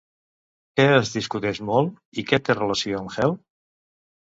Què 0.79 0.85
es 0.93 1.11
discuteix 1.19 1.61
molt 1.69 2.21
i 2.23 2.27
que 2.33 2.43
té 2.49 2.59
relació 2.59 3.05
amb 3.07 3.17
Hel? 3.19 3.41